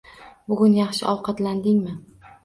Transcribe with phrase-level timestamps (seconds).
[0.53, 1.93] Bugun yaxshi ovqatlandingmi?